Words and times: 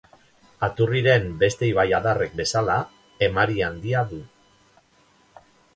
Aturriren 0.67 1.27
beste 1.43 1.69
ibaiadarrek 1.73 2.33
bezala, 2.41 2.81
emari 3.29 3.65
handia 3.69 4.05
du. 4.15 4.21